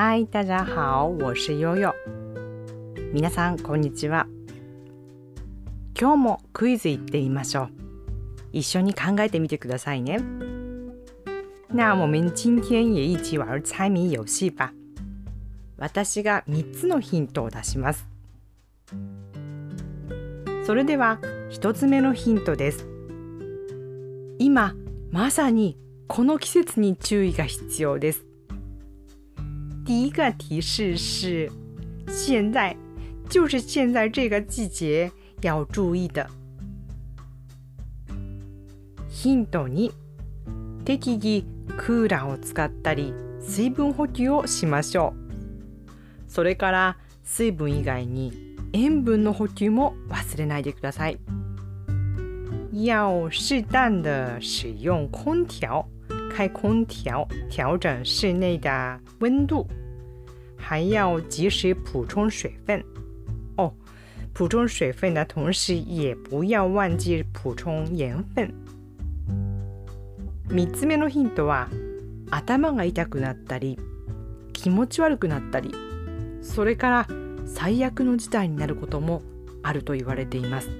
[0.00, 1.92] 嗨，大家好，我是悠悠。
[3.12, 4.28] 皆さんこんにちは。
[5.98, 7.70] 今日もクイズ行ってみましょう。
[8.52, 10.20] 一緒に考えてみてくださいね。
[11.74, 14.72] 那我们今天也一起玩猜谜遊戏吧。
[15.76, 18.08] 私が3つのヒントを出します。
[20.64, 21.18] それでは
[21.50, 22.86] 1つ目のヒントです。
[24.38, 24.76] 今
[25.10, 25.76] まさに
[26.06, 28.27] この季節に注意が必要です。
[29.88, 31.50] 第一个提示是，
[32.08, 32.76] 现在
[33.30, 36.28] 就是现在这个季节要注意的。
[39.08, 39.90] ヒント2、
[40.84, 41.44] 適宜
[41.78, 46.30] クーラーを使ったり水分補給をしましょう。
[46.30, 48.34] それから水分以外に
[48.74, 51.18] 塩分の補給も忘れないでください。
[52.74, 55.86] 要适当的使用空调。
[56.38, 59.66] 开空调，调整室内的温度，
[60.56, 62.80] 还要及时补充水分。
[63.56, 63.72] 哦，
[64.32, 68.54] 补充水分的同时，也不要忘记补充盐分。
[70.48, 71.68] 三つ目のヒントは、
[72.30, 73.76] 頭が痛くなったり、
[74.52, 75.74] 気持ち悪くなったり、
[76.40, 77.08] それから
[77.46, 79.22] 最悪の事態になることも
[79.64, 80.70] あると言われています。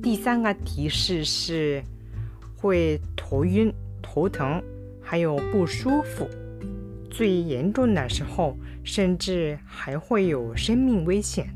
[0.00, 1.84] 第三个提示是。
[2.62, 4.62] 会头晕、头疼，
[5.02, 6.28] 还有不舒服。
[7.10, 11.48] 最严重的时候，甚至还会有生命危险。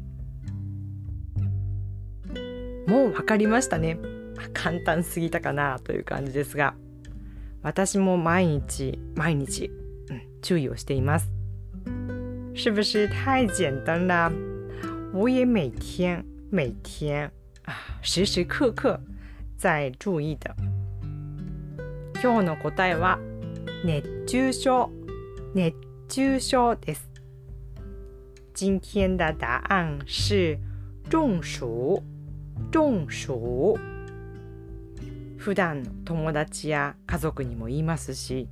[2.88, 3.96] もうわかりましたね。
[4.52, 6.74] 簡単すぎたかなという感じですが、
[7.62, 9.70] 私も毎日毎日、
[10.10, 11.30] うん、注意をしています。
[12.54, 14.32] 是不是太简单了？
[15.12, 17.30] 我也每天每天
[17.64, 19.00] 啊，时时刻刻
[19.56, 20.54] 在注意的。
[22.22, 23.18] 今日の答えは
[23.84, 24.90] 熱中症
[25.54, 25.76] 熱
[26.08, 27.10] 中症です。
[28.54, 30.58] 今天的答案是
[31.10, 32.02] 中暑
[32.72, 33.78] 中暑。
[35.36, 38.48] 普段友達や家族にも言いますし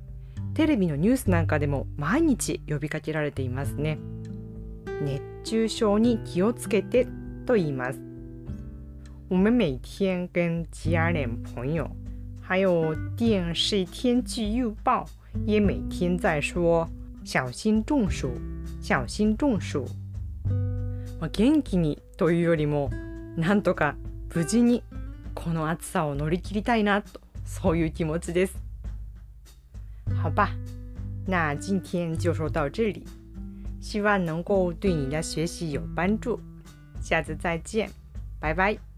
[0.53, 3.97] テレビのニュースなんかでも毎日呼びかけられていますね。
[5.01, 7.07] 熱中症に気をつけて
[7.47, 7.99] と言います。
[9.27, 11.89] 我们每天跟家人朋友
[12.47, 15.09] 还有电视天气预报
[15.47, 16.87] 也每天在说
[17.23, 18.29] 小心中暑，
[18.79, 19.87] 小心中暑。
[21.19, 22.91] まあ、元気にというよりも
[23.35, 23.95] なんとか
[24.33, 24.83] 無事に
[25.33, 28.55] この暑さを乗り切りたいなとそういう気持ちです。
[30.21, 30.49] 好吧，
[31.25, 33.05] 那今天就说到这里，
[33.81, 36.39] 希望能够对你的学习有帮助。
[37.01, 37.89] 下次再见，
[38.39, 38.94] 拜拜。